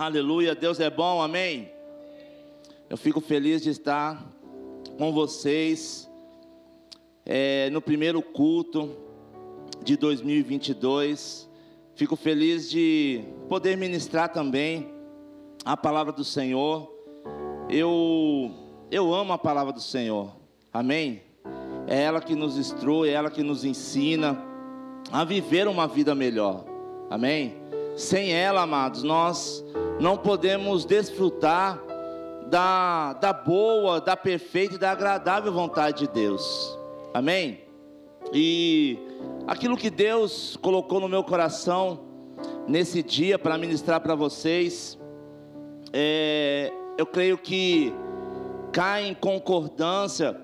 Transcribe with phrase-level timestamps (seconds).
[0.00, 1.72] Aleluia, Deus é bom, amém.
[2.88, 4.24] Eu fico feliz de estar
[4.96, 6.08] com vocês
[7.26, 8.96] é, no primeiro culto
[9.82, 11.50] de 2022.
[11.96, 14.88] Fico feliz de poder ministrar também
[15.64, 16.88] a palavra do Senhor.
[17.68, 18.52] Eu,
[18.92, 20.32] eu amo a palavra do Senhor,
[20.72, 21.22] amém.
[21.88, 24.40] É ela que nos instrui, é ela que nos ensina
[25.10, 26.64] a viver uma vida melhor,
[27.10, 27.56] amém.
[27.96, 29.64] Sem ela, amados, nós
[30.00, 31.80] não podemos desfrutar
[32.46, 36.78] da, da boa, da perfeita e da agradável vontade de Deus.
[37.12, 37.60] Amém?
[38.32, 38.98] E
[39.46, 42.00] aquilo que Deus colocou no meu coração
[42.66, 44.98] nesse dia para ministrar para vocês,
[45.92, 47.92] é, eu creio que
[48.72, 50.40] cai em concordância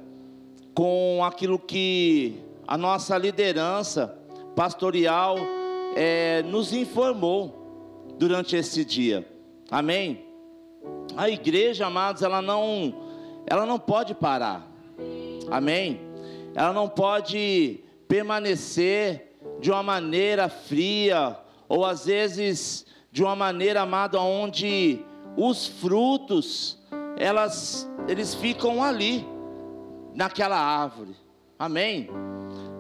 [0.75, 4.19] com aquilo que a nossa liderança
[4.57, 5.37] pastoral
[5.95, 9.34] é, nos informou durante esse dia.
[9.75, 10.25] Amém?
[11.17, 12.95] A igreja, amados, ela não,
[13.47, 14.65] ela não pode parar.
[15.51, 16.01] Amém?
[16.55, 21.37] Ela não pode permanecer de uma maneira fria
[21.69, 25.05] ou às vezes de uma maneira amada onde
[25.37, 26.79] os frutos
[27.17, 29.27] elas eles ficam ali
[30.15, 31.17] naquela árvore.
[31.59, 32.09] Amém?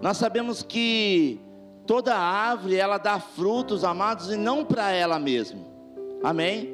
[0.01, 1.41] Nós sabemos que
[1.87, 5.61] Toda árvore ela dá frutos, amados, e não para ela mesma.
[6.23, 6.74] Amém?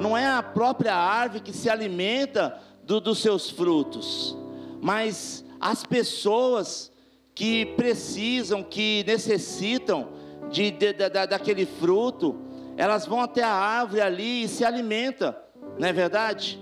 [0.00, 4.36] Não é a própria árvore que se alimenta do, dos seus frutos,
[4.80, 6.92] mas as pessoas
[7.34, 10.08] que precisam, que necessitam
[10.50, 12.36] de, de, daquele fruto,
[12.76, 15.34] elas vão até a árvore ali e se alimentam,
[15.78, 16.58] não é verdade?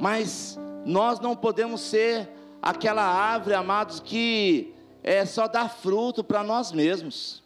[0.00, 2.28] Mas nós não podemos ser
[2.60, 7.42] aquela árvore, amados, que é só dar fruto para nós mesmos.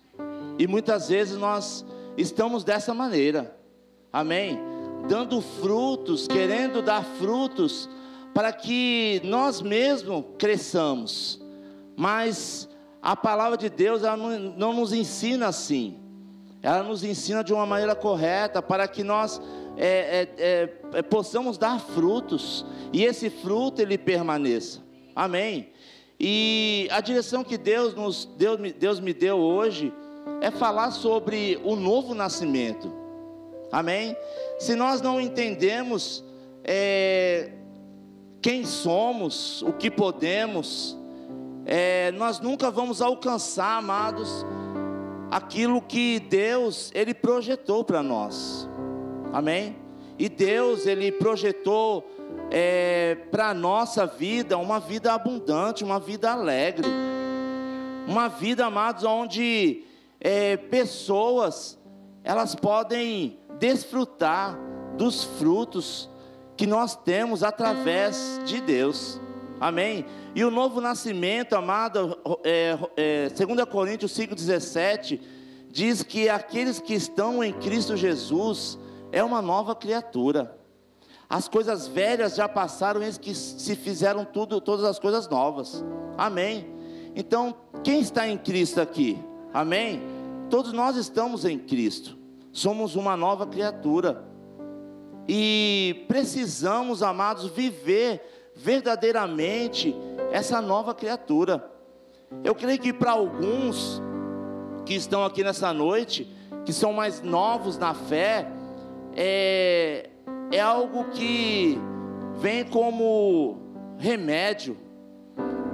[0.58, 1.84] E muitas vezes nós
[2.16, 3.56] estamos dessa maneira.
[4.12, 4.67] Amém?
[5.08, 7.88] Dando frutos, querendo dar frutos
[8.34, 11.40] para que nós mesmos cresçamos.
[11.96, 12.68] Mas
[13.02, 15.98] a palavra de Deus ela não, nos ensina assim.
[16.62, 19.40] Ela nos ensina de uma maneira correta para que nós
[19.76, 24.82] é, é, é, possamos dar frutos e esse fruto ele permaneça.
[25.14, 25.70] Amém.
[26.20, 29.92] E a direção que Deus, nos, Deus, Deus me deu hoje
[30.40, 32.92] é falar sobre o novo nascimento.
[33.70, 34.16] Amém?
[34.58, 36.24] Se nós não entendemos
[36.64, 37.50] é,
[38.40, 40.96] quem somos, o que podemos,
[41.66, 44.46] é, nós nunca vamos alcançar, amados,
[45.30, 48.68] aquilo que Deus ele projetou para nós.
[49.32, 49.76] Amém?
[50.18, 52.10] E Deus ele projetou
[52.50, 56.88] é, para a nossa vida uma vida abundante, uma vida alegre,
[58.06, 59.84] uma vida, amados, onde
[60.18, 61.78] é, pessoas
[62.24, 64.58] elas podem desfrutar
[64.96, 66.08] dos frutos
[66.56, 69.20] que nós temos através de Deus.
[69.60, 70.04] Amém?
[70.34, 75.20] E o novo nascimento, amado, é, é, 2 Coríntios 5,17,
[75.70, 78.78] diz que aqueles que estão em Cristo Jesus
[79.12, 80.56] é uma nova criatura.
[81.30, 85.84] As coisas velhas já passaram, eles que se fizeram tudo, todas as coisas novas.
[86.16, 86.66] Amém.
[87.14, 87.54] Então,
[87.84, 89.18] quem está em Cristo aqui?
[89.52, 90.02] Amém.
[90.48, 92.17] Todos nós estamos em Cristo.
[92.58, 94.24] Somos uma nova criatura.
[95.28, 99.94] E precisamos, amados, viver verdadeiramente
[100.32, 101.70] essa nova criatura.
[102.42, 104.02] Eu creio que para alguns
[104.84, 106.28] que estão aqui nessa noite,
[106.64, 108.48] que são mais novos na fé,
[109.14, 110.10] é,
[110.50, 111.78] é algo que
[112.40, 113.56] vem como
[113.98, 114.76] remédio,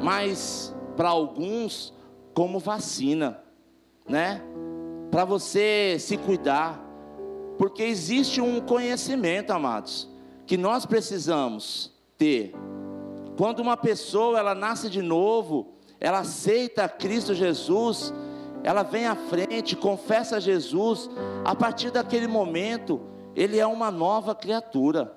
[0.03, 1.95] mas para alguns
[2.35, 3.43] como vacina,
[4.07, 4.43] né?
[5.15, 6.77] Para você se cuidar,
[7.57, 10.11] porque existe um conhecimento, amados,
[10.45, 12.53] que nós precisamos ter.
[13.37, 18.13] Quando uma pessoa ela nasce de novo, ela aceita Cristo Jesus,
[18.65, 21.09] ela vem à frente, confessa Jesus,
[21.45, 23.01] a partir daquele momento,
[23.37, 25.17] ele é uma nova criatura.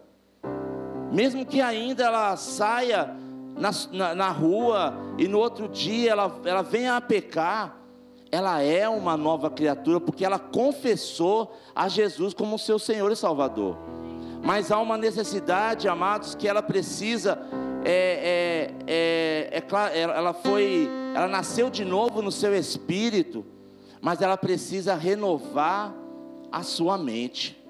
[1.12, 3.16] Mesmo que ainda ela saia
[3.56, 7.87] na, na, na, rua e no outro dia ela, ela venha a pecar,
[8.32, 13.78] ela é uma nova criatura porque ela confessou a Jesus como seu Senhor e Salvador.
[14.44, 17.40] Mas há uma necessidade, amados, que ela precisa.
[17.84, 23.46] É, é, é, é ela foi, ela nasceu de novo no seu espírito,
[24.02, 25.94] mas ela precisa renovar
[26.52, 27.62] a sua mente.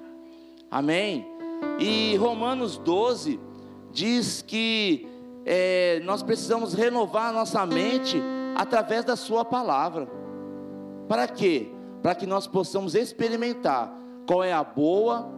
[0.70, 1.26] Amém?
[1.80, 3.40] E Romanos 12
[3.92, 5.08] diz que
[5.46, 8.22] é, nós precisamos renovar a nossa mente
[8.56, 10.08] através da Sua palavra.
[11.08, 11.72] Para quê?
[12.02, 13.92] Para que nós possamos experimentar
[14.28, 15.32] qual é a boa,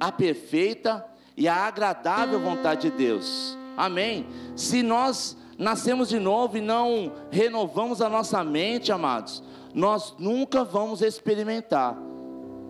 [0.00, 1.04] a perfeita
[1.36, 3.58] e a agradável vontade de Deus.
[3.76, 4.26] Amém?
[4.56, 9.42] Se nós nascemos de novo e não renovamos a nossa mente, amados,
[9.74, 11.96] nós nunca vamos experimentar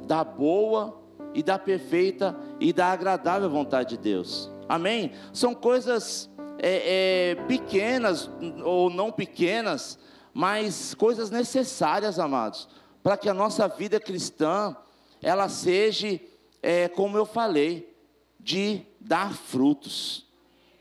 [0.07, 1.01] da boa
[1.35, 4.51] e da perfeita e da agradável vontade de Deus.
[4.69, 5.13] Amém?
[5.33, 8.31] São coisas é, é, pequenas
[8.65, 9.99] ou não pequenas,
[10.33, 12.69] mas coisas necessárias, amados,
[13.03, 14.77] para que a nossa vida cristã
[15.21, 16.21] ela seja,
[16.63, 17.95] é, como eu falei,
[18.39, 20.27] de dar frutos,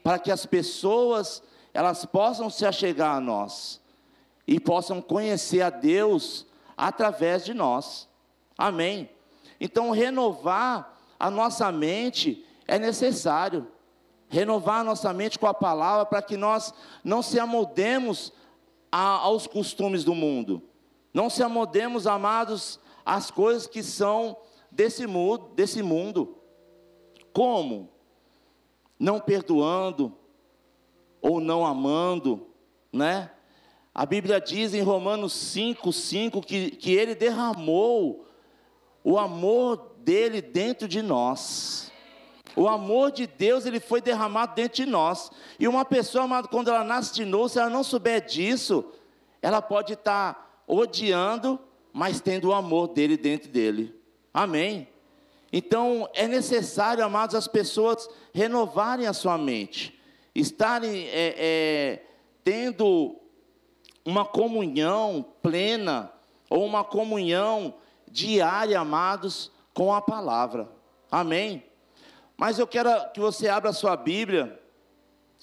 [0.04, 1.44] para que as pessoas
[1.74, 3.80] elas possam se achegar a nós
[4.48, 6.46] e possam conhecer a Deus
[6.76, 8.10] através de nós.
[8.58, 9.10] Amém.
[9.60, 13.68] Então, renovar a nossa mente é necessário.
[14.28, 16.74] Renovar a nossa mente com a palavra para que nós
[17.04, 18.34] não se amoldemos
[18.92, 20.62] aos costumes do mundo.
[21.14, 24.38] Não se amoldemos, amados, às coisas que são
[24.70, 26.38] desse mundo, desse mundo.
[27.34, 27.90] Como?
[29.00, 30.16] Não perdoando
[31.22, 32.48] ou não amando,
[32.92, 33.32] né?
[33.94, 38.26] A Bíblia diz em Romanos 5, 5 que, que ele derramou
[39.04, 41.91] o amor dele dentro de nós.
[42.56, 45.32] O amor de Deus, ele foi derramado dentro de nós.
[45.60, 48.86] E uma pessoa, amado, quando ela nasce de novo, se ela não souber disso,
[49.42, 51.60] ela pode estar odiando,
[51.94, 53.96] mas tendo o amor dele dentro dele.
[54.34, 54.88] Amém?
[55.52, 60.00] Então, é necessário, amados, as pessoas renovarem a sua mente,
[60.34, 62.04] estarem é, é,
[62.44, 63.18] tendo
[64.06, 66.12] uma comunhão plena,
[66.50, 67.74] ou uma comunhão
[68.10, 70.70] diária, amados, com a palavra.
[71.10, 71.64] Amém?
[72.42, 74.60] Mas eu quero que você abra a sua Bíblia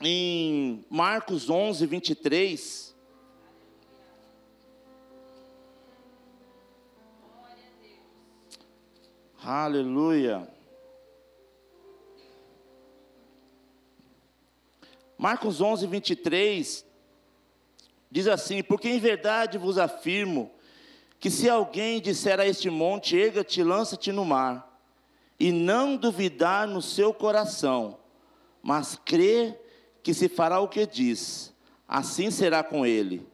[0.01, 2.93] em Marcos 11, 23.
[9.41, 10.53] Aleluia.
[15.17, 16.85] Marcos 11, 23
[18.11, 20.51] diz assim: Porque em verdade vos afirmo
[21.21, 24.68] que se alguém disser a este monte, erga-te, lança-te no mar,
[25.39, 27.99] e não duvidar no seu coração,
[28.63, 29.59] mas crer
[30.03, 31.55] que se fará o que diz,
[31.87, 33.27] assim será com ele,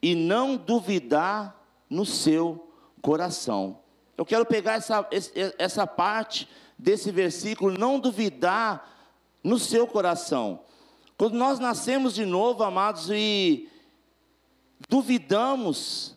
[0.00, 3.80] e não duvidar no seu coração.
[4.16, 5.06] Eu quero pegar essa,
[5.58, 6.48] essa parte
[6.78, 8.88] desse versículo, não duvidar
[9.42, 10.60] no seu coração.
[11.16, 13.68] Quando nós nascemos de novo, amados, e
[14.88, 16.16] duvidamos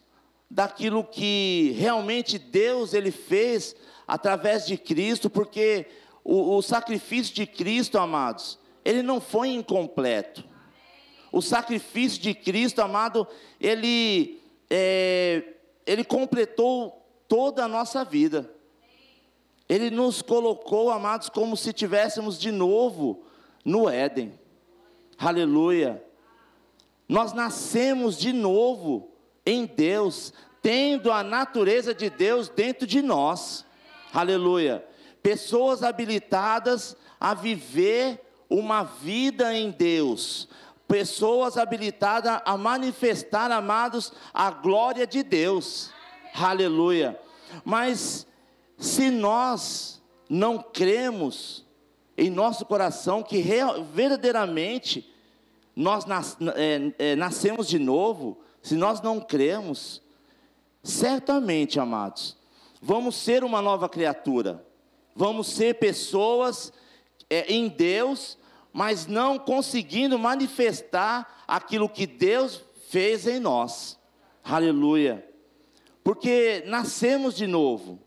[0.49, 3.75] daquilo que realmente Deus ele fez
[4.07, 5.87] através de Cristo, porque
[6.23, 10.43] o, o sacrifício de Cristo, amados, ele não foi incompleto.
[11.31, 13.27] O sacrifício de Cristo, amado,
[13.59, 14.39] ele,
[14.69, 15.43] é,
[15.85, 18.53] ele completou toda a nossa vida.
[19.67, 23.23] Ele nos colocou, amados, como se tivéssemos de novo
[23.65, 24.39] no Éden.
[25.17, 26.03] Aleluia.
[27.07, 29.09] Nós nascemos de novo
[29.45, 33.65] em Deus, tendo a natureza de Deus dentro de nós.
[34.13, 34.85] Aleluia.
[35.23, 40.47] Pessoas habilitadas a viver uma vida em Deus.
[40.87, 45.89] Pessoas habilitadas a manifestar, amados, a glória de Deus.
[46.35, 47.19] Aleluia.
[47.65, 48.27] Mas
[48.77, 51.65] se nós não cremos
[52.15, 55.11] em nosso coração que real, verdadeiramente
[55.75, 60.01] nós nas, é, é, nascemos de novo, se nós não cremos,
[60.83, 62.37] certamente, amados,
[62.83, 64.65] vamos ser uma nova criatura,
[65.15, 66.73] vamos ser pessoas
[67.29, 68.37] é, em Deus,
[68.73, 73.97] mas não conseguindo manifestar aquilo que Deus fez em nós.
[74.43, 75.25] Aleluia.
[76.03, 77.99] Porque nascemos de novo.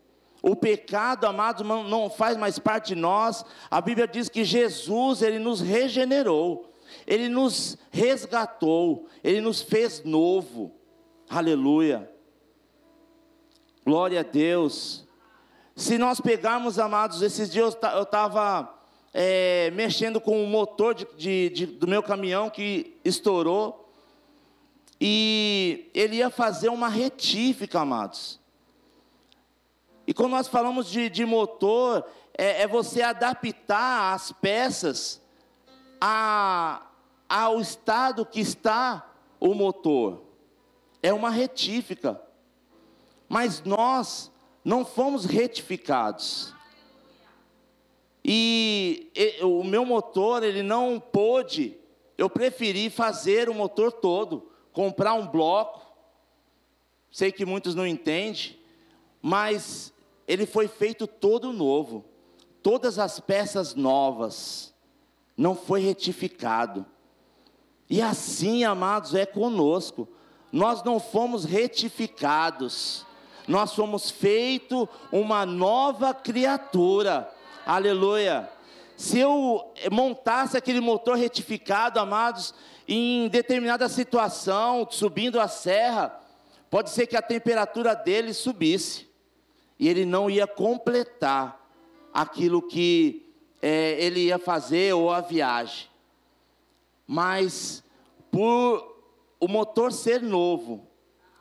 [0.43, 3.43] O pecado, amados, não faz mais parte de nós.
[3.71, 6.71] A Bíblia diz que Jesus, ele nos regenerou.
[7.05, 10.73] Ele nos resgatou, Ele nos fez novo.
[11.29, 12.09] Aleluia.
[13.87, 15.05] Glória a Deus.
[15.73, 18.77] Se nós pegarmos, amados, esses dias eu estava
[19.13, 23.89] é, mexendo com o motor de, de, de, do meu caminhão que estourou.
[24.99, 28.41] E ele ia fazer uma retífica, amados.
[30.05, 32.05] E quando nós falamos de, de motor,
[32.37, 35.21] é, é, você adaptar as peças
[36.01, 36.81] a,
[37.29, 40.23] ao estado que está o motor.
[41.01, 42.26] É uma retífica.
[43.27, 44.31] Mas nós
[44.63, 46.53] não fomos retificados.
[48.23, 51.77] E, e o meu motor, ele não pôde,
[52.17, 55.85] eu preferi fazer o motor todo, comprar um bloco.
[57.11, 58.57] Sei que muitos não entendem,
[59.21, 59.93] mas
[60.27, 62.05] ele foi feito todo novo
[62.67, 64.73] todas as peças novas,
[65.37, 66.85] não foi retificado.
[67.89, 70.05] E assim, amados, é conosco.
[70.51, 73.05] Nós não fomos retificados,
[73.47, 77.31] nós fomos feito uma nova criatura.
[77.65, 78.49] Aleluia.
[78.97, 82.53] Se eu montasse aquele motor retificado, amados,
[82.87, 86.19] em determinada situação, subindo a serra,
[86.69, 89.07] pode ser que a temperatura dele subisse
[89.79, 91.63] e ele não ia completar
[92.13, 95.87] aquilo que é, ele ia fazer ou a viagem.
[97.05, 97.83] Mas
[98.31, 98.97] por
[99.39, 100.86] o motor ser novo,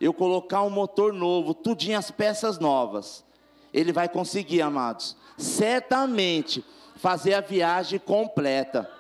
[0.01, 3.25] eu colocar um motor novo, tudinho as peças novas,
[3.73, 6.65] ele vai conseguir, amados, certamente
[6.97, 8.91] fazer a viagem completa.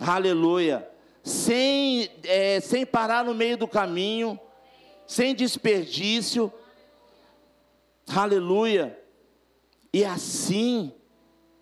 [0.00, 0.88] Aleluia.
[1.22, 4.38] Sem, é, sem parar no meio do caminho,
[5.06, 6.52] sem desperdício.
[8.08, 8.98] Aleluia.
[9.92, 10.92] E assim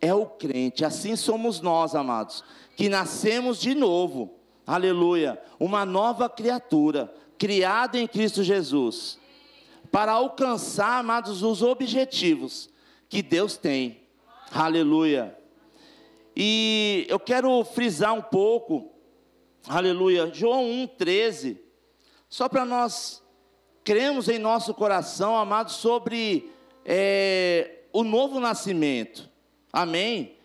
[0.01, 2.45] é o crente, assim somos nós, amados,
[2.77, 4.35] que nascemos de novo.
[4.67, 5.43] Aleluia.
[5.59, 9.19] Uma nova criatura, criada em Cristo Jesus,
[9.91, 12.69] para alcançar, amados, os objetivos
[13.09, 14.01] que Deus tem.
[14.51, 15.37] Aleluia.
[16.37, 18.93] E eu quero frisar um pouco,
[19.67, 21.59] aleluia, João 1,13,
[22.29, 23.23] só para nós
[23.83, 26.53] cremos em nosso coração, amados, sobre
[26.85, 29.29] é, o novo nascimento,
[29.73, 30.37] amém?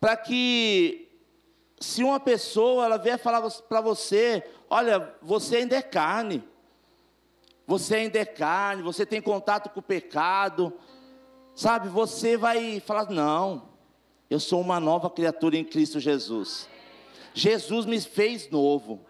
[0.00, 1.09] Para que,
[1.80, 6.44] se uma pessoa ela vier falar para você, olha, você ainda é carne,
[7.66, 10.72] você ainda é carne, você tem contato com o pecado,
[11.54, 13.70] sabe, você vai falar, não,
[14.28, 16.68] eu sou uma nova criatura em Cristo Jesus.
[17.32, 19.00] Jesus me fez novo.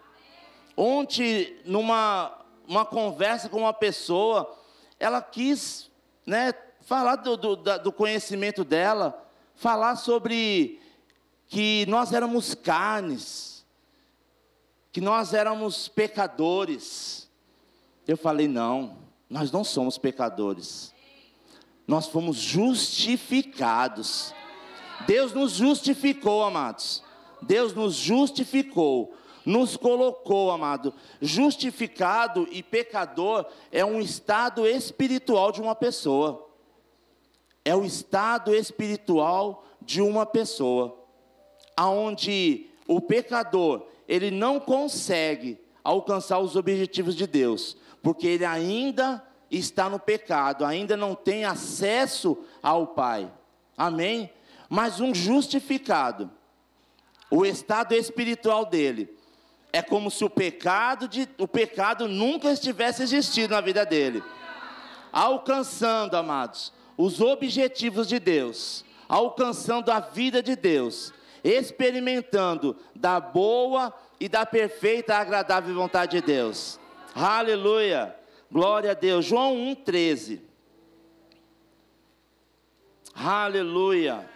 [0.77, 2.37] Ontem, numa
[2.67, 4.57] uma conversa com uma pessoa,
[4.97, 5.91] ela quis
[6.25, 10.79] né, falar do, do, do conhecimento dela, falar sobre
[11.51, 13.65] que nós éramos carnes,
[14.89, 17.29] que nós éramos pecadores.
[18.07, 18.95] Eu falei: não,
[19.29, 20.93] nós não somos pecadores,
[21.85, 24.33] nós fomos justificados.
[25.05, 27.03] Deus nos justificou, amados.
[27.41, 29.13] Deus nos justificou,
[29.45, 30.93] nos colocou, amado.
[31.19, 36.47] Justificado e pecador é um estado espiritual de uma pessoa.
[37.65, 41.00] É o estado espiritual de uma pessoa,
[41.75, 49.89] aonde o pecador ele não consegue alcançar os objetivos de Deus, porque ele ainda está
[49.89, 53.31] no pecado, ainda não tem acesso ao Pai.
[53.77, 54.31] Amém?
[54.69, 56.29] Mas um justificado,
[57.29, 59.09] o estado espiritual dele
[59.73, 64.21] é como se o pecado, de, o pecado nunca estivesse existido na vida dele.
[65.11, 74.27] Alcançando, amados, os objetivos de Deus, alcançando a vida de Deus, experimentando da boa e
[74.29, 76.79] da perfeita agradável vontade de Deus.
[77.15, 78.15] Aleluia!
[78.51, 79.25] Glória a Deus.
[79.25, 80.41] João 1,13.
[83.15, 84.29] Aleluia.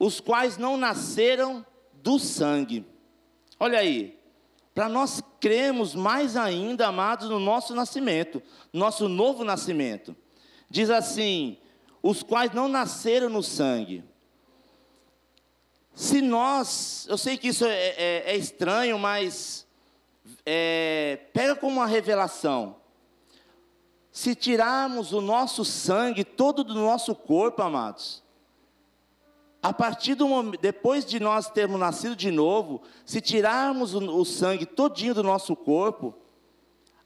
[0.00, 2.86] os quais não nasceram do sangue.
[3.60, 4.18] Olha aí,
[4.74, 8.42] para nós cremos mais ainda, amados, no nosso nascimento,
[8.72, 10.16] nosso novo nascimento.
[10.70, 11.58] Diz assim:
[12.02, 14.04] os quais não nasceram no sangue.
[15.94, 19.66] Se nós, eu sei que isso é, é, é estranho, mas
[20.46, 22.76] é, pega como uma revelação.
[24.10, 28.22] Se tirarmos o nosso sangue todo do nosso corpo, amados,
[29.62, 34.24] a partir do momento, depois de nós termos nascido de novo, se tirarmos o, o
[34.24, 36.14] sangue todinho do nosso corpo,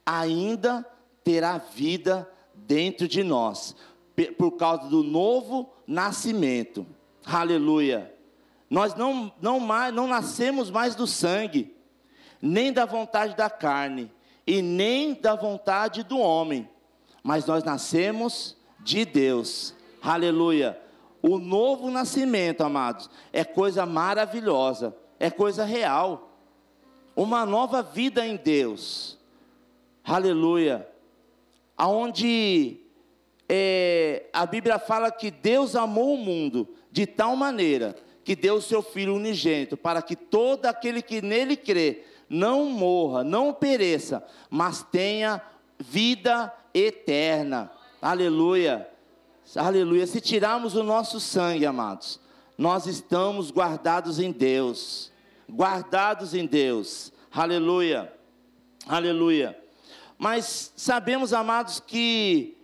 [0.05, 0.85] ainda
[1.23, 3.75] terá vida dentro de nós,
[4.37, 6.85] por causa do novo nascimento.
[7.25, 8.13] Aleluia.
[8.69, 11.75] Nós não, não, mais, não nascemos mais do sangue,
[12.41, 14.11] nem da vontade da carne,
[14.45, 16.69] e nem da vontade do homem,
[17.23, 19.73] mas nós nascemos de Deus.
[20.01, 20.79] Aleluia.
[21.21, 26.37] O novo nascimento, amados, é coisa maravilhosa, é coisa real.
[27.15, 29.17] Uma nova vida em Deus.
[30.03, 30.87] Aleluia.
[31.75, 32.84] Aonde
[33.47, 38.61] é, a Bíblia fala que Deus amou o mundo de tal maneira que deu o
[38.61, 44.81] seu Filho unigênito, para que todo aquele que nele crê não morra, não pereça, mas
[44.81, 45.39] tenha
[45.77, 47.71] vida eterna.
[48.01, 48.89] Aleluia.
[49.55, 50.07] Aleluia.
[50.07, 52.19] Se tirarmos o nosso sangue, amados,
[52.57, 55.11] nós estamos guardados em Deus.
[55.47, 57.13] Guardados em Deus.
[57.31, 58.11] Aleluia.
[58.87, 59.55] Aleluia.
[60.17, 62.57] Mas sabemos, amados, que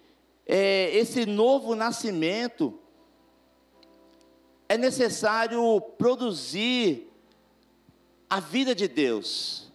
[0.46, 2.80] é, esse novo nascimento,
[4.68, 7.12] é necessário produzir
[8.30, 9.72] a vida de Deus.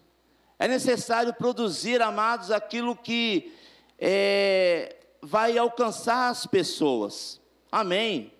[0.58, 3.52] É necessário produzir, amados, aquilo que
[3.98, 7.40] é, vai alcançar as pessoas.
[7.70, 8.32] Amém.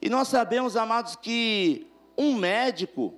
[0.00, 3.14] E nós sabemos, amados, que um médico,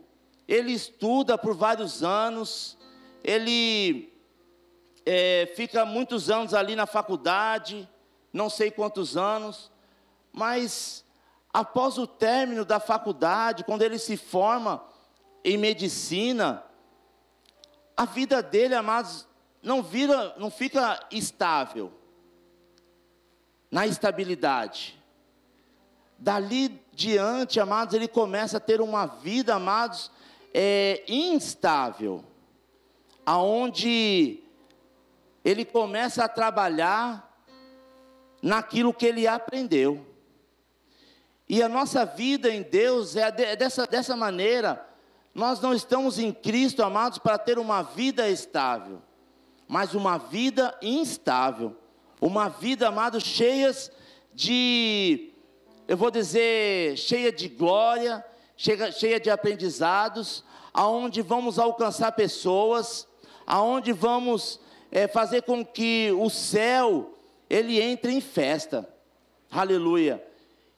[0.48, 2.76] ele estuda por vários anos,
[3.22, 4.12] ele
[5.04, 7.88] é, fica muitos anos ali na faculdade,
[8.36, 9.70] não sei quantos anos,
[10.30, 11.02] mas
[11.52, 14.84] após o término da faculdade, quando ele se forma
[15.42, 16.62] em medicina,
[17.96, 19.26] a vida dele, amados,
[19.62, 21.90] não vira, não fica estável
[23.70, 25.02] na estabilidade.
[26.18, 30.10] Dali diante, amados, ele começa a ter uma vida, amados,
[30.52, 32.22] é, instável,
[33.24, 34.42] aonde
[35.42, 37.25] ele começa a trabalhar
[38.42, 40.06] naquilo que ele aprendeu.
[41.48, 44.84] E a nossa vida em Deus é dessa, dessa maneira.
[45.34, 49.00] Nós não estamos em Cristo, amados, para ter uma vida estável,
[49.68, 51.76] mas uma vida instável.
[52.20, 53.92] Uma vida, amados, cheias
[54.32, 55.32] de,
[55.86, 58.24] eu vou dizer, cheia de glória,
[58.56, 63.06] cheia, cheia de aprendizados, aonde vamos alcançar pessoas,
[63.46, 64.58] aonde vamos
[64.90, 67.15] é, fazer com que o céu
[67.48, 68.88] ele entre em festa.
[69.50, 70.24] Aleluia.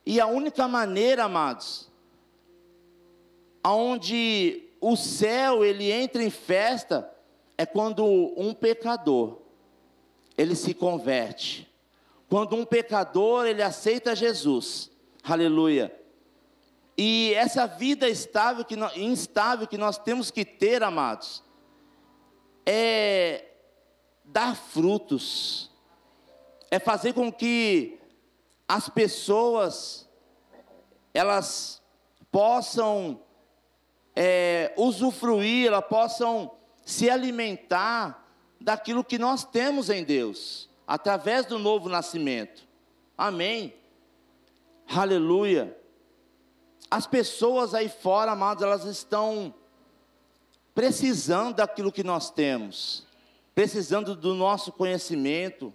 [0.05, 1.91] E a única maneira, amados,
[3.63, 7.11] aonde o céu ele entra em festa
[7.57, 8.05] é quando
[8.37, 9.39] um pecador
[10.37, 11.69] ele se converte.
[12.29, 14.91] Quando um pecador ele aceita Jesus.
[15.25, 15.95] Aleluia.
[16.97, 21.43] E essa vida estável que nós, instável que nós temos que ter, amados,
[22.67, 23.45] é
[24.25, 25.71] dar frutos
[26.71, 27.99] é fazer com que
[28.67, 30.09] as pessoas
[31.15, 31.83] elas
[32.31, 33.21] possam
[34.15, 36.51] é, usufruir, elas possam
[36.85, 38.27] se alimentar
[38.61, 42.67] daquilo que nós temos em Deus, através do novo nascimento.
[43.17, 43.75] Amém.
[44.87, 45.77] Aleluia.
[46.91, 49.55] As pessoas aí fora, amados, elas estão
[50.75, 53.05] precisando daquilo que nós temos,
[53.55, 55.75] precisando do nosso conhecimento,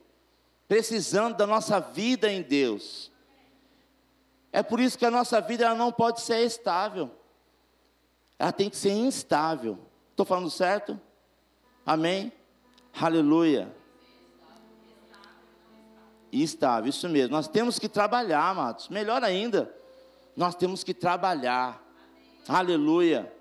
[0.67, 3.12] precisando da nossa vida em Deus.
[4.52, 7.10] É por isso que a nossa vida ela não pode ser estável.
[8.38, 9.80] Ela tem que ser instável.
[10.12, 10.99] Estou falando certo?
[11.86, 12.32] Amém?
[12.99, 13.73] Aleluia.
[16.32, 17.32] Instável, isso mesmo.
[17.36, 18.89] Nós temos que trabalhar, amados.
[18.89, 19.73] Melhor ainda,
[20.36, 21.82] nós temos que trabalhar.
[22.47, 23.32] Aleluia.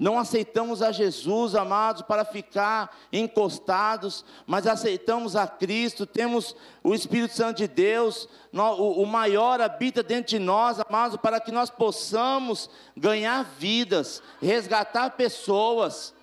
[0.00, 7.34] Não aceitamos a Jesus, amados, para ficar encostados, mas aceitamos a Cristo, temos o Espírito
[7.34, 13.44] Santo de Deus, o maior habita dentro de nós, amados, para que nós possamos ganhar
[13.58, 16.14] vidas, resgatar pessoas.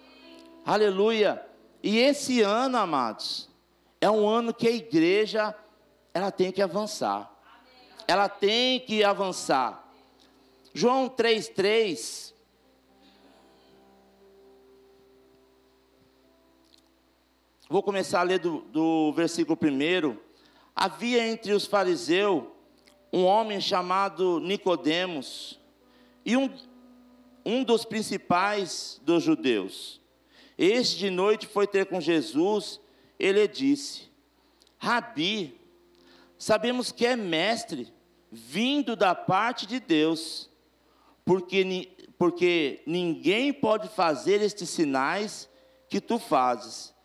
[0.65, 1.45] Aleluia.
[1.83, 3.47] E esse ano, amados,
[4.01, 5.53] é um ano que a igreja
[6.15, 7.31] ela tem que avançar.
[8.07, 9.87] Ela tem que avançar.
[10.73, 12.35] João 3:3
[17.69, 20.23] Vou começar a ler do, do versículo primeiro.
[20.73, 22.45] Havia entre os fariseus
[23.11, 25.59] um homem chamado Nicodemos,
[26.25, 26.49] e um,
[27.45, 29.99] um dos principais dos judeus.
[30.57, 32.79] Este de noite foi ter com Jesus,
[33.19, 34.03] ele disse:
[34.77, 35.59] Rabi,
[36.37, 37.93] sabemos que é mestre,
[38.31, 40.49] vindo da parte de Deus,
[41.25, 45.49] porque, porque ninguém pode fazer estes sinais
[45.89, 46.95] que tu fazes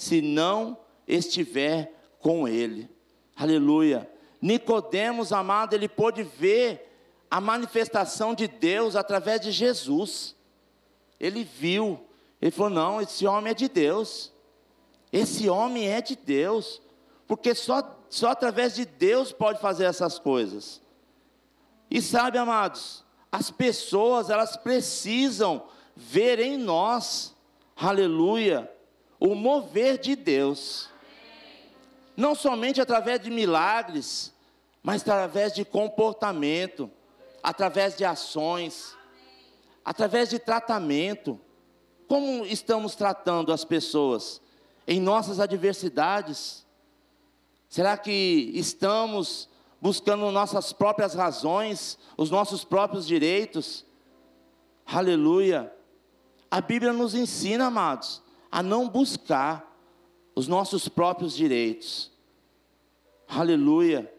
[0.00, 2.88] se não estiver com ele.
[3.36, 4.10] Aleluia.
[4.40, 6.90] Nicodemos, amado, ele pôde ver
[7.30, 10.34] a manifestação de Deus através de Jesus.
[11.20, 12.00] Ele viu,
[12.40, 14.32] ele falou: "Não, esse homem é de Deus.
[15.12, 16.80] Esse homem é de Deus,
[17.26, 20.80] porque só só através de Deus pode fazer essas coisas."
[21.90, 25.62] E sabe, amados, as pessoas, elas precisam
[25.94, 27.36] ver em nós,
[27.76, 28.70] aleluia,
[29.20, 30.88] o mover de Deus.
[32.16, 34.32] Não somente através de milagres,
[34.82, 36.90] mas através de comportamento,
[37.42, 38.96] através de ações,
[39.84, 41.38] através de tratamento.
[42.08, 44.40] Como estamos tratando as pessoas
[44.86, 46.66] em nossas adversidades?
[47.68, 49.48] Será que estamos
[49.80, 53.84] buscando nossas próprias razões, os nossos próprios direitos?
[54.84, 55.72] Aleluia.
[56.50, 58.20] A Bíblia nos ensina, amados,
[58.50, 59.70] a não buscar
[60.34, 62.10] os nossos próprios direitos.
[63.28, 64.12] Aleluia.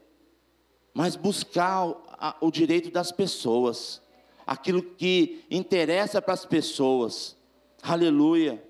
[0.94, 4.02] mas buscar o, a, o direito das pessoas,
[4.46, 7.36] aquilo que interessa para as pessoas.
[7.82, 8.64] Aleluia.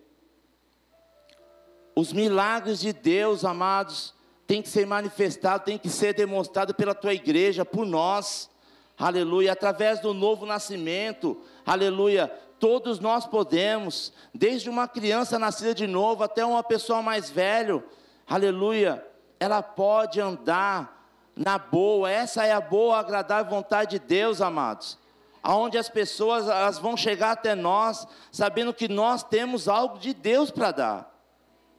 [1.95, 4.13] Os milagres de Deus, amados,
[4.47, 8.49] tem que ser manifestados, tem que ser demonstrado pela tua igreja, por nós.
[8.97, 11.41] Aleluia, através do novo nascimento.
[11.65, 12.31] Aleluia.
[12.61, 17.83] Todos nós podemos, desde uma criança nascida de novo até uma pessoa mais velha.
[18.29, 19.03] Aleluia.
[19.39, 22.11] Ela pode andar na boa.
[22.11, 24.95] Essa é a boa, agradável vontade de Deus, amados.
[25.41, 30.51] Aonde as pessoas elas vão chegar até nós, sabendo que nós temos algo de Deus
[30.51, 31.25] para dar.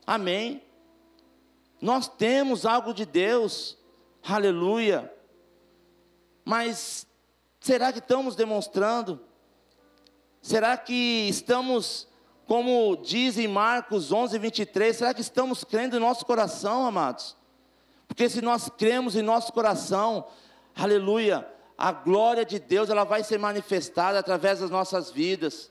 [0.05, 0.61] Amém.
[1.81, 3.79] Nós temos algo de Deus.
[4.29, 5.14] Aleluia.
[6.45, 7.07] Mas
[7.61, 9.31] será que estamos demonstrando?
[10.42, 12.09] Será que estamos,
[12.48, 17.37] como diz em Marcos 11, 23, será que estamos crendo em nosso coração, amados?
[18.09, 20.26] Porque se nós cremos em nosso coração,
[20.74, 25.70] aleluia, a glória de Deus ela vai ser manifestada através das nossas vidas,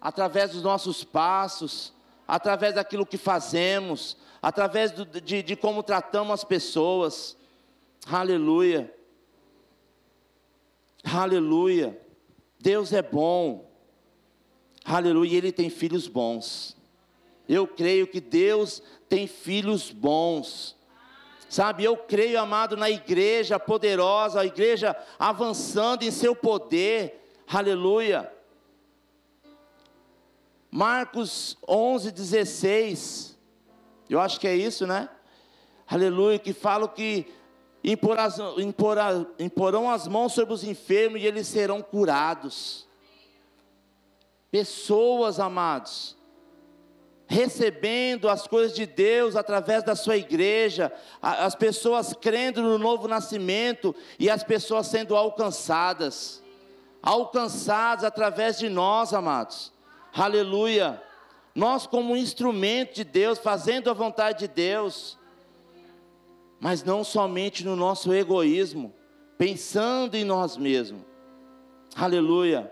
[0.00, 1.92] através dos nossos passos,
[2.26, 7.36] através daquilo que fazemos, através do, de, de como tratamos as pessoas.
[8.10, 8.92] Aleluia.
[11.04, 12.00] Aleluia.
[12.58, 13.71] Deus é bom.
[14.94, 15.38] Aleluia.
[15.38, 16.76] Ele tem filhos bons.
[17.48, 20.76] Eu creio que Deus tem filhos bons.
[21.48, 27.26] Sabe, eu creio, amado, na igreja poderosa, a igreja avançando em seu poder.
[27.46, 28.30] Aleluia.
[30.70, 33.38] Marcos 11, 16.
[34.10, 35.08] Eu acho que é isso, né?
[35.86, 36.38] Aleluia.
[36.38, 37.32] Que fala que
[37.82, 42.91] imporão as mãos sobre os enfermos e eles serão curados.
[44.52, 46.14] Pessoas, amados,
[47.26, 53.96] recebendo as coisas de Deus através da sua igreja, as pessoas crendo no novo nascimento
[54.18, 56.42] e as pessoas sendo alcançadas,
[57.02, 59.72] alcançadas através de nós, amados.
[60.12, 61.02] Aleluia.
[61.54, 65.18] Nós, como instrumento de Deus, fazendo a vontade de Deus,
[66.60, 68.92] mas não somente no nosso egoísmo,
[69.38, 71.00] pensando em nós mesmos.
[71.96, 72.70] Aleluia.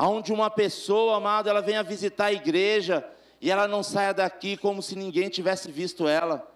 [0.00, 3.06] Aonde uma pessoa, amado, ela venha visitar a igreja
[3.38, 6.50] e ela não saia daqui como se ninguém tivesse visto ela.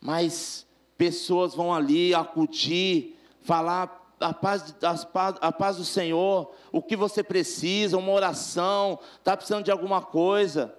[0.00, 0.64] Mas
[0.96, 4.76] pessoas vão ali acudir, falar a paz,
[5.40, 10.72] a paz do Senhor, o que você precisa, uma oração, está precisando de alguma coisa.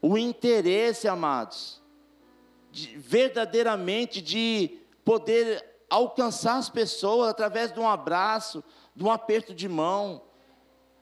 [0.00, 1.82] O interesse, amados,
[2.72, 8.64] de, verdadeiramente de poder alcançar as pessoas através de um abraço,
[8.98, 10.20] de um aperto de mão,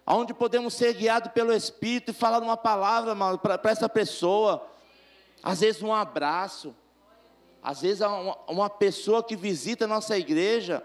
[0.07, 4.69] onde podemos ser guiados pelo Espírito e falar uma palavra para essa pessoa,
[5.43, 6.77] às vezes um abraço,
[7.63, 10.85] às vezes uma, uma pessoa que visita a nossa igreja,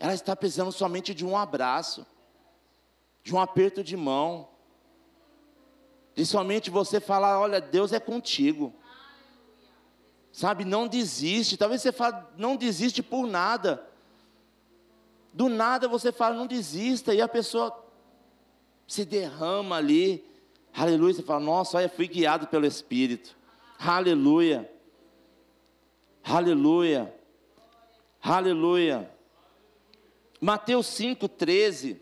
[0.00, 2.06] ela está precisando somente de um abraço,
[3.22, 4.48] de um aperto de mão,
[6.14, 8.74] de somente você falar: olha, Deus é contigo.
[10.32, 11.58] Sabe, não desiste.
[11.58, 13.86] Talvez você fale, não desiste por nada.
[15.36, 17.84] Do nada você fala, não desista, e a pessoa
[18.88, 20.24] se derrama ali.
[20.72, 21.12] Aleluia.
[21.12, 23.36] Você fala, nossa, olha, fui guiado pelo Espírito.
[23.78, 24.66] Aleluia.
[26.24, 27.14] Aleluia.
[28.22, 29.10] Aleluia.
[30.40, 32.00] Mateus 5, 13.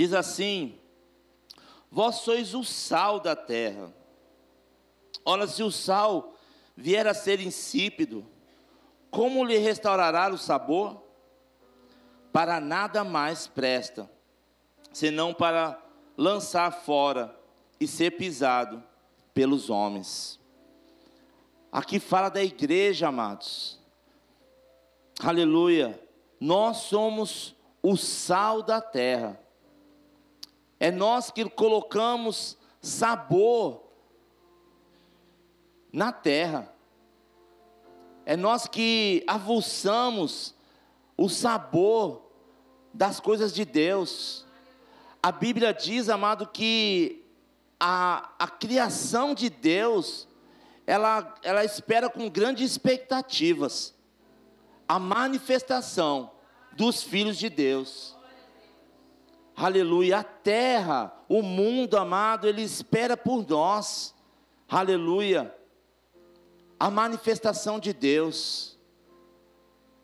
[0.00, 0.78] Diz assim:
[1.90, 3.92] Vós sois o sal da terra.
[5.24, 6.32] Ora, se o sal
[6.74, 8.26] vier a ser insípido,
[9.10, 11.02] como lhe restaurará o sabor?
[12.32, 14.10] para nada mais presta,
[14.92, 15.78] senão para
[16.16, 17.36] lançar fora
[17.78, 18.82] e ser pisado
[19.34, 20.38] pelos homens.
[21.72, 23.78] Aqui fala da igreja, amados.
[25.20, 26.00] Aleluia.
[26.40, 29.49] Nós somos o sal da terra.
[30.80, 33.84] É nós que colocamos sabor
[35.92, 36.74] na terra.
[38.24, 40.54] É nós que avulsamos
[41.16, 42.30] o sabor
[42.94, 44.46] das coisas de Deus.
[45.22, 47.26] A Bíblia diz, amado, que
[47.78, 50.26] a, a criação de Deus,
[50.86, 53.94] ela, ela espera com grandes expectativas
[54.88, 56.32] a manifestação
[56.72, 58.16] dos filhos de Deus.
[59.60, 60.20] Aleluia.
[60.20, 64.14] A terra, o mundo amado, ele espera por nós.
[64.66, 65.54] Aleluia.
[66.78, 68.78] A manifestação de Deus.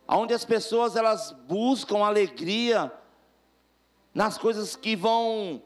[0.06, 2.92] onde as pessoas elas buscam alegria
[4.12, 5.62] nas coisas que vão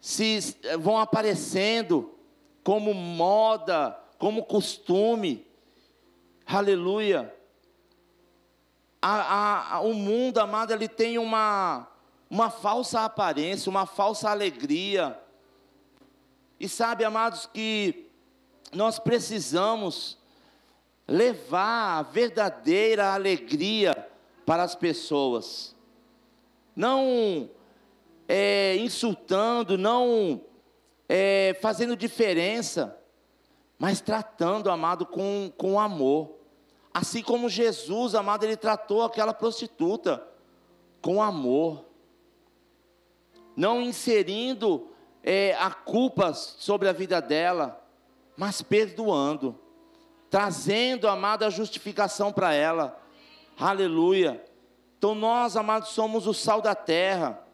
[0.00, 2.14] se vão aparecendo
[2.64, 5.46] como moda, como costume.
[6.46, 7.34] Aleluia.
[9.02, 11.86] A, a, a, o mundo, amado, ele tem uma,
[12.28, 15.18] uma falsa aparência, uma falsa alegria.
[16.58, 18.10] E sabe, amados, que
[18.72, 20.18] nós precisamos
[21.06, 24.08] levar a verdadeira alegria
[24.44, 25.74] para as pessoas.
[26.74, 27.48] Não
[28.28, 30.40] é, insultando, não
[31.08, 32.98] é, fazendo diferença,
[33.78, 36.32] mas tratando, amado, com, com amor.
[36.92, 40.26] Assim como Jesus, amado, ele tratou aquela prostituta
[41.02, 41.84] com amor,
[43.56, 44.88] não inserindo
[45.22, 47.82] é, a culpa sobre a vida dela,
[48.36, 49.58] mas perdoando,
[50.28, 53.00] trazendo, amado, a justificação para ela.
[53.58, 54.44] Aleluia.
[54.98, 57.46] Então nós, amados, somos o sal da terra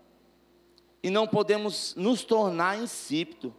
[1.03, 3.55] e não podemos nos tornar insípido,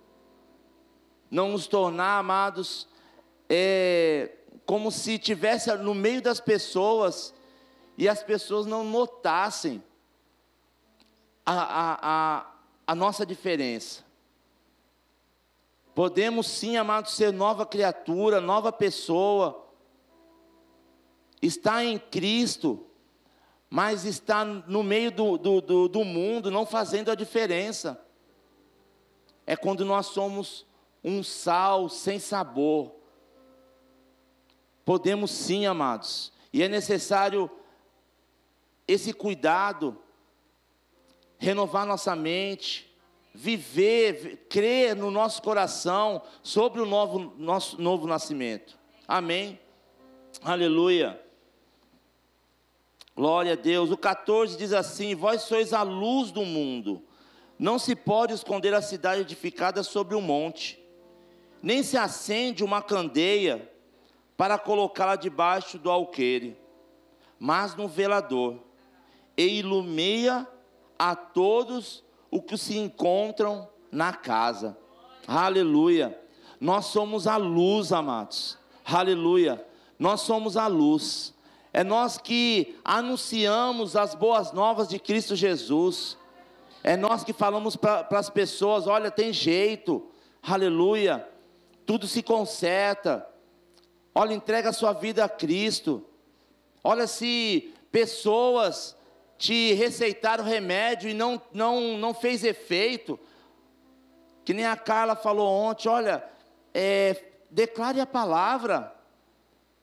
[1.30, 2.88] não nos tornar, amados,
[3.50, 4.32] é,
[4.66, 7.34] como se tivesse no meio das pessoas
[7.98, 9.84] e as pessoas não notassem
[11.46, 12.52] a, a, a,
[12.88, 14.04] a nossa diferença.
[15.94, 19.68] Podemos sim, amados, ser nova criatura, nova pessoa,
[21.42, 22.86] estar em Cristo,
[23.70, 28.04] mas está no meio do, do, do, do mundo, não fazendo a diferença.
[29.46, 30.66] É quando nós somos
[31.04, 32.94] um sal sem sabor.
[34.86, 37.50] Podemos sim, amados, e é necessário
[38.88, 39.98] esse cuidado,
[41.42, 42.88] renovar nossa mente,
[43.34, 48.78] viver, crer no nosso coração sobre o novo, nosso novo nascimento.
[49.08, 49.60] Amém.
[50.44, 51.20] Aleluia.
[53.16, 53.90] Glória a Deus.
[53.90, 57.02] O 14 diz assim: Vós sois a luz do mundo.
[57.58, 60.80] Não se pode esconder a cidade edificada sobre um monte,
[61.62, 63.68] nem se acende uma candeia
[64.38, 66.56] para colocá-la debaixo do alqueire,
[67.40, 68.60] mas no velador,
[69.36, 70.48] e ilumia
[71.02, 74.78] a todos os que se encontram na casa.
[75.28, 76.16] Aleluia.
[76.60, 78.56] Nós somos a luz, amados.
[78.86, 79.66] Aleluia.
[79.98, 81.34] Nós somos a luz.
[81.74, 86.20] É nós que anunciamos as boas novas de Cristo Jesus.
[86.84, 90.08] É nós que falamos para as pessoas: olha, tem jeito,
[90.44, 91.28] aleluia,
[91.84, 93.28] tudo se conserta.
[94.14, 96.06] Olha, entrega a sua vida a Cristo.
[96.84, 98.96] Olha, se pessoas
[99.42, 103.20] te receitaram remédio e não, não, não fez efeito,
[104.46, 106.24] que nem a Carla falou ontem: olha,
[106.72, 108.96] é, declare a palavra.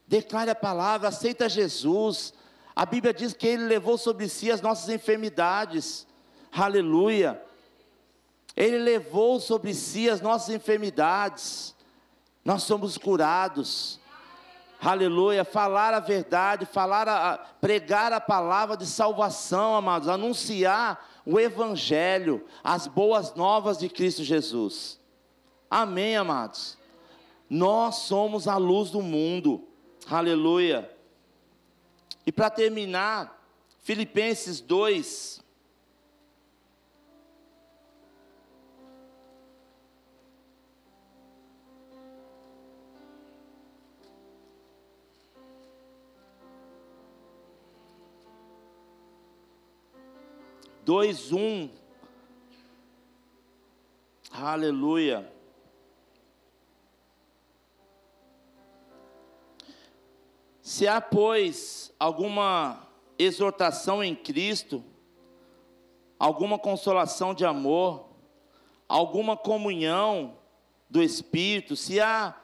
[0.06, 2.32] Declare a palavra, aceita Jesus.
[2.74, 6.06] A Bíblia diz que Ele levou sobre si as nossas enfermidades.
[6.52, 7.42] Aleluia.
[8.56, 11.74] Ele levou sobre si as nossas enfermidades.
[12.44, 14.00] Nós somos curados.
[14.80, 15.44] Aleluia.
[15.44, 22.86] Falar a verdade, falar a, pregar a palavra de salvação, amados, anunciar o evangelho, as
[22.86, 25.00] boas novas de Cristo Jesus.
[25.70, 26.78] Amém, amados.
[27.50, 29.66] Nós somos a luz do mundo.
[30.08, 30.90] Aleluia.
[32.24, 33.42] E para terminar,
[33.82, 35.42] Filipenses 2.
[50.88, 51.68] Dois, um.
[54.32, 55.30] Aleluia.
[60.62, 64.82] Se há, pois, alguma exortação em Cristo,
[66.18, 68.08] alguma consolação de amor,
[68.88, 70.38] alguma comunhão
[70.88, 72.34] do Espírito, se há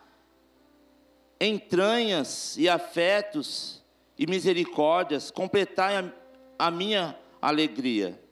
[1.41, 3.83] entranhas e afetos
[4.19, 6.13] e misericórdias, completai a,
[6.59, 8.23] a minha alegria,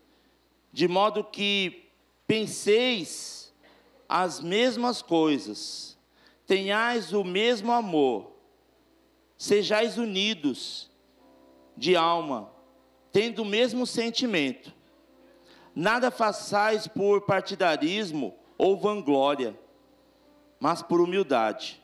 [0.73, 1.91] de modo que
[2.27, 3.53] penseis
[4.09, 5.99] as mesmas coisas,
[6.47, 8.33] tenhais o mesmo amor,
[9.37, 10.91] sejais unidos
[11.77, 12.51] de alma,
[13.11, 14.73] tendo o mesmo sentimento.
[15.75, 19.59] Nada façais por partidarismo ou vanglória,
[20.61, 21.83] mas por humildade,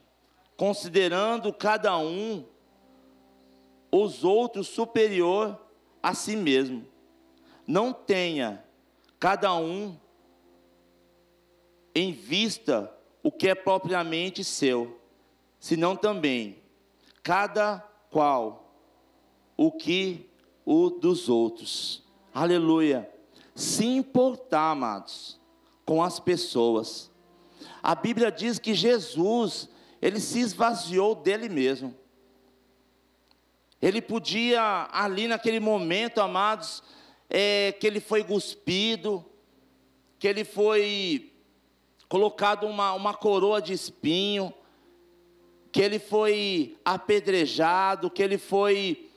[0.56, 2.44] considerando cada um
[3.90, 5.58] os outros superior
[6.02, 6.86] a si mesmo.
[7.66, 8.62] Não tenha
[9.18, 9.98] cada um
[11.94, 15.00] em vista o que é propriamente seu,
[15.58, 16.62] senão também
[17.22, 17.78] cada
[18.10, 18.72] qual
[19.56, 20.30] o que
[20.64, 22.02] o dos outros.
[22.32, 23.10] Aleluia.
[23.54, 25.40] Se importar, amados,
[25.84, 27.10] com as pessoas.
[27.82, 29.68] A Bíblia diz que Jesus,
[30.00, 31.94] ele se esvaziou dele mesmo.
[33.80, 36.82] Ele podia, ali naquele momento, amados,
[37.28, 39.24] é, que ele foi cuspido,
[40.18, 41.32] que ele foi
[42.08, 44.52] colocado uma, uma coroa de espinho,
[45.70, 49.10] que ele foi apedrejado, que ele foi.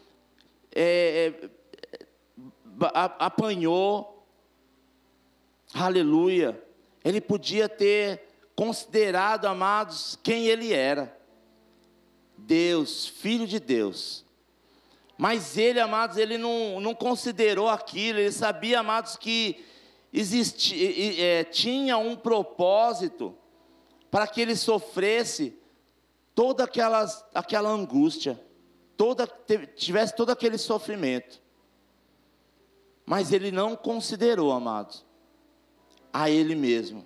[0.73, 1.49] É, é
[3.19, 4.25] apanhou.
[5.73, 6.61] Aleluia.
[7.03, 11.17] Ele podia ter considerado, amados, quem ele era.
[12.37, 14.25] Deus, filho de Deus.
[15.17, 19.63] Mas ele, amados, ele não, não considerou aquilo, ele sabia, amados, que
[20.11, 23.35] existia, é, tinha um propósito
[24.09, 25.57] para que ele sofresse
[26.35, 28.39] toda aquelas, aquela angústia,
[28.97, 29.27] toda,
[29.75, 31.41] tivesse todo aquele sofrimento.
[33.05, 35.05] Mas ele não considerou, amados,
[36.11, 37.05] a ele mesmo.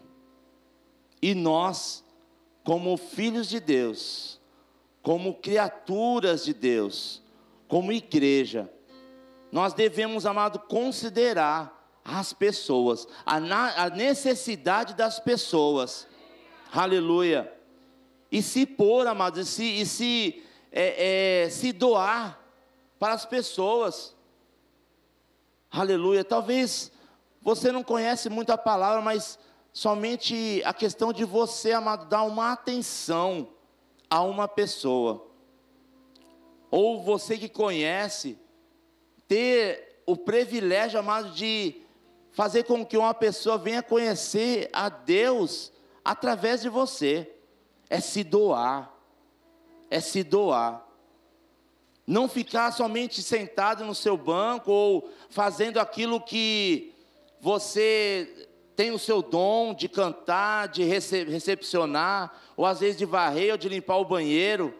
[1.21, 2.03] E nós,
[2.63, 4.39] como filhos de Deus,
[5.01, 7.21] como criaturas de Deus,
[7.75, 8.71] como igreja,
[9.51, 16.07] nós devemos, amado, considerar as pessoas, a, a necessidade das pessoas,
[16.71, 17.53] aleluia,
[18.31, 22.39] e se pôr, amados, e se, e se, é, é, se doar
[22.97, 24.15] para as pessoas,
[25.69, 26.23] aleluia.
[26.23, 26.89] Talvez
[27.41, 29.37] você não conhece muito a palavra, mas
[29.73, 33.49] somente a questão de você, amado, dar uma atenção
[34.09, 35.34] a uma pessoa
[36.69, 38.37] ou você que conhece,
[39.27, 41.81] ter o privilégio, amado, de
[42.31, 45.71] fazer com que uma pessoa venha conhecer a Deus
[46.03, 47.31] através de você.
[47.89, 48.93] É se doar,
[49.89, 50.85] é se doar.
[52.05, 56.93] Não ficar somente sentado no seu banco ou fazendo aquilo que
[57.39, 63.57] você tem o seu dom de cantar, de recepcionar, ou às vezes de varrer ou
[63.57, 64.73] de limpar o banheiro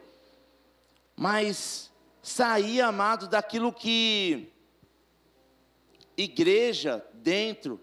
[1.16, 1.90] mas
[2.22, 4.52] sair, amado, daquilo que
[6.16, 7.80] igreja dentro,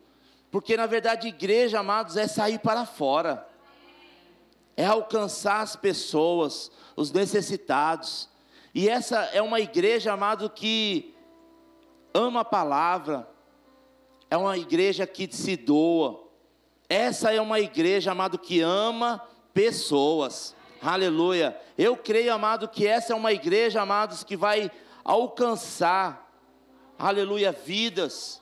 [0.51, 3.47] porque na verdade igreja, amados, é sair para fora,
[4.77, 8.29] é alcançar as pessoas, os necessitados,
[8.73, 11.15] e essa é uma igreja, amado, que
[12.13, 13.27] ama a palavra,
[14.29, 16.23] é uma igreja que se doa,
[16.89, 20.55] essa é uma igreja, amado, que ama pessoas.
[20.85, 21.57] Aleluia.
[21.77, 24.69] Eu creio, amado, que essa é uma igreja, amados, que vai
[25.01, 26.29] alcançar,
[26.99, 28.41] aleluia, vidas.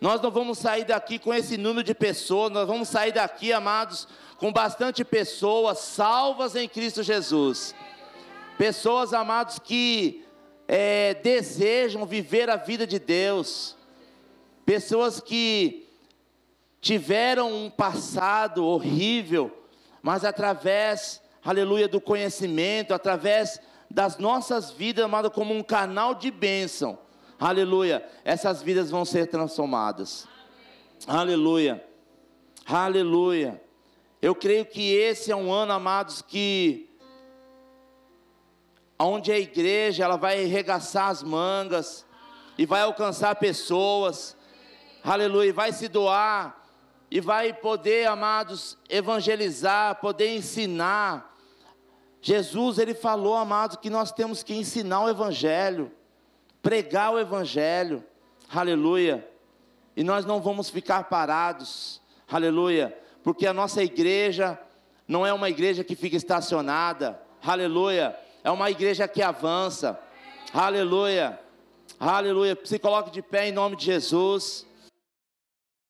[0.00, 4.08] Nós não vamos sair daqui com esse número de pessoas, nós vamos sair daqui, amados,
[4.38, 7.74] com bastante pessoas salvas em Cristo Jesus.
[8.56, 10.24] Pessoas, amados, que
[10.66, 13.76] é, desejam viver a vida de Deus.
[14.64, 15.86] Pessoas que
[16.80, 19.54] tiveram um passado horrível,
[20.02, 26.98] mas através aleluia, do conhecimento, através das nossas vidas, amado, como um canal de bênção,
[27.38, 30.26] aleluia, essas vidas vão ser transformadas,
[31.06, 31.84] aleluia,
[32.66, 33.62] aleluia.
[34.22, 36.88] Eu creio que esse é um ano, amados, que
[38.98, 42.06] onde a igreja ela vai arregaçar as mangas
[42.56, 44.34] e vai alcançar pessoas,
[45.04, 46.64] aleluia, vai se doar
[47.10, 51.33] e vai poder, amados, evangelizar, poder ensinar,
[52.26, 55.92] Jesus, ele falou, amado, que nós temos que ensinar o Evangelho,
[56.62, 58.02] pregar o Evangelho,
[58.48, 59.28] aleluia,
[59.94, 64.58] e nós não vamos ficar parados, aleluia, porque a nossa igreja
[65.06, 70.00] não é uma igreja que fica estacionada, aleluia, é uma igreja que avança,
[70.50, 71.38] aleluia,
[72.00, 74.66] aleluia, se coloque de pé em nome de Jesus.